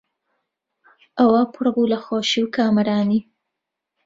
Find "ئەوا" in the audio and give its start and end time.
1.19-1.41